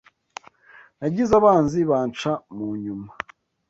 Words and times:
Nagize 0.99 1.33
abanzi 1.39 1.79
banca 1.89 2.31
mu 2.55 2.67
nyuma 2.83 3.09